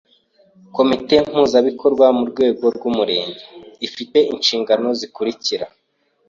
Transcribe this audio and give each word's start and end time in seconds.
Komite 0.75 1.13
mpuzabikorwa 1.31 2.05
ku 2.17 2.23
rwego 2.31 2.65
rw’Umurenge, 2.75 3.41
ifi 3.87 4.03
te 4.11 4.19
inshingano 4.33 4.87
zikurikira: 4.99 5.65